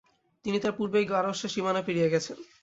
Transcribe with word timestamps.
কিন্তু 0.03 0.43
তিনি 0.45 0.57
তার 0.63 0.73
পূর্বেই 0.77 1.09
পারস্যের 1.11 1.53
সীমানা 1.53 1.81
পেরিয়ে 1.83 2.11
গেছেন। 2.13 2.37